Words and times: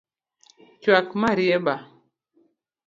Chuak 0.81 1.07
marieba 1.21 1.75